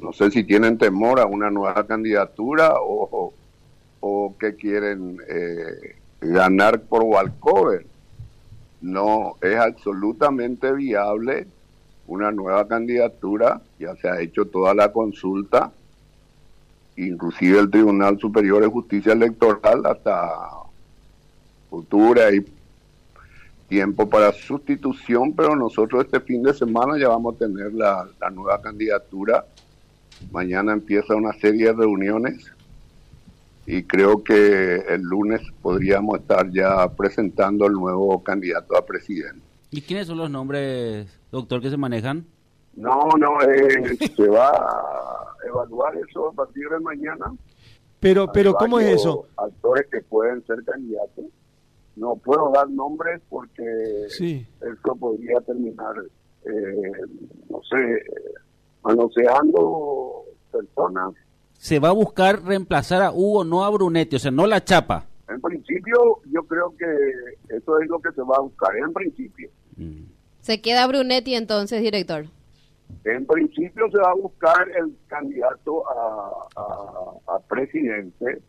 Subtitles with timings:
[0.00, 3.32] no sé si tienen temor a una nueva candidatura o,
[4.00, 7.86] o, que quieren eh, ganar por walkover.
[8.80, 11.46] No, es absolutamente viable
[12.06, 15.70] una nueva candidatura, ya se ha hecho toda la consulta,
[16.96, 20.60] inclusive el Tribunal Superior de Justicia Electoral hasta
[21.70, 22.44] octubre hay
[23.68, 28.30] tiempo para sustitución, pero nosotros este fin de semana ya vamos a tener la, la
[28.30, 29.44] nueva candidatura.
[30.30, 32.52] Mañana empieza una serie de reuniones
[33.66, 39.40] y creo que el lunes podríamos estar ya presentando el nuevo candidato a presidente.
[39.70, 42.26] ¿Y quiénes son los nombres, doctor, que se manejan?
[42.74, 47.32] No, no, eh, se va a evaluar eso a partir de mañana.
[48.00, 49.26] Pero, pero ¿cómo es eso?
[49.36, 51.26] Actores que pueden ser candidatos.
[51.96, 54.46] No puedo dar nombres porque sí.
[54.60, 55.94] esto podría terminar,
[56.46, 56.92] eh,
[57.50, 58.02] no sé,
[58.82, 59.99] manoseando
[60.80, 61.14] personas
[61.60, 65.04] se va a buscar reemplazar a Hugo, no a Brunetti, o sea, no la chapa.
[65.28, 66.86] En principio, yo creo que
[67.54, 69.50] eso es lo que se va a buscar, en principio.
[69.76, 70.04] Mm.
[70.40, 72.24] ¿Se queda Brunetti entonces, director?
[73.04, 76.48] En principio se va a buscar el candidato a,
[77.28, 78.40] a, presidente